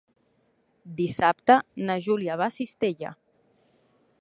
Dissabte 1.01 1.57
na 1.89 1.99
Júlia 2.07 2.39
va 2.43 2.49
a 2.49 2.55
Cistella. 2.57 3.13